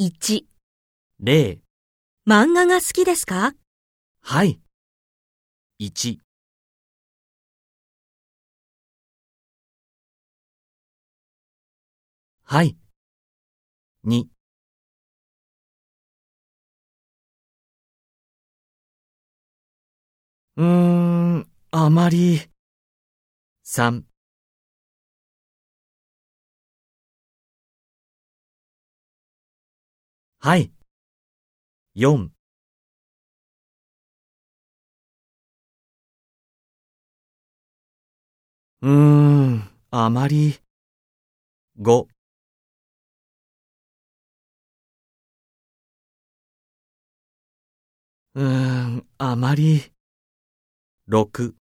[0.00, 0.46] 1、
[1.20, 1.58] 0、
[2.24, 3.54] 漫画が好きですか？
[4.22, 4.60] はい。
[5.80, 6.20] 1、
[12.44, 12.78] はい。
[14.04, 14.28] 2、
[20.56, 22.40] うーん、あまり。
[23.64, 24.04] 3、
[30.40, 30.72] はい。
[31.94, 32.30] 4、
[38.82, 40.60] うーん、あまり。
[41.76, 42.08] 5、
[48.34, 48.46] うー
[48.98, 49.92] ん、あまり。
[51.08, 51.56] 6、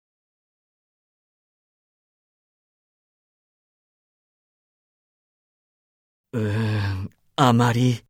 [6.32, 8.04] うーん、あまり。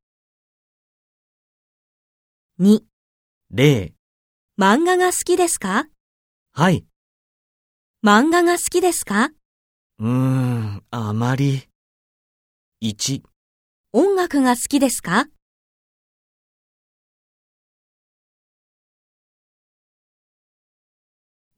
[2.60, 2.84] 2、
[3.52, 3.94] 0、
[4.56, 5.88] 漫画が好きですか？
[6.52, 6.86] はい。
[8.04, 9.30] 漫画が好きですか？
[9.98, 11.68] うーん、あまり。
[12.80, 13.22] 1、
[13.92, 15.26] 音楽が好きですか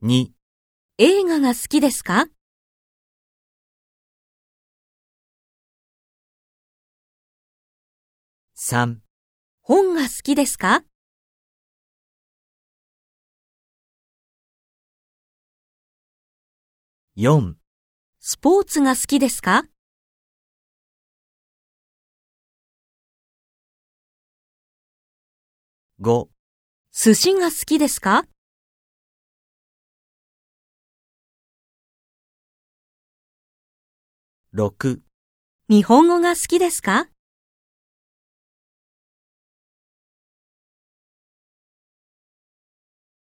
[0.03, 0.31] ？2、
[0.97, 2.27] 映画が好きですか
[8.57, 9.06] ？3、
[9.69, 10.85] 本が好きですか
[17.17, 17.57] ？4、
[18.21, 19.65] スポーツが好きですか
[26.01, 26.29] ？5、
[26.93, 28.25] 寿司が好きですか
[34.55, 35.01] ？6
[35.69, 37.09] 日本語が好きですか？